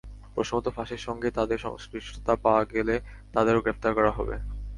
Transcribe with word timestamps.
প্রশ্নপত্র 0.35 0.69
ফাঁসের 0.71 1.01
সঙ্গে 1.07 1.29
তাঁদের 1.31 1.59
সংশ্লিষ্টতা 1.59 2.33
পাওয়া 2.43 2.63
গেলে 2.73 2.95
তাঁদেরও 3.33 3.63
গ্রেপ্তার 3.63 3.91
করা 3.95 4.11
হবে। 4.11 4.35